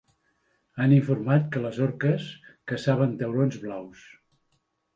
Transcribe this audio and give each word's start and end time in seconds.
Han 0.85 0.95
informat 0.95 1.45
que 1.57 1.61
les 1.67 1.77
orques 1.89 2.27
caçaven 2.73 3.17
taurons 3.23 3.61
blaus. 3.69 4.05